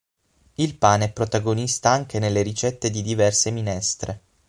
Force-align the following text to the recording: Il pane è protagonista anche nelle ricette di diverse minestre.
Il 0.55 0.77
pane 0.79 1.05
è 1.05 1.11
protagonista 1.11 1.91
anche 1.91 2.17
nelle 2.17 2.41
ricette 2.41 2.89
di 2.89 3.03
diverse 3.03 3.51
minestre. 3.51 4.21